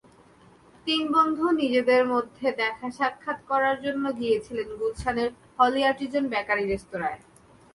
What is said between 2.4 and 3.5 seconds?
দেখাসাক্ষাৎ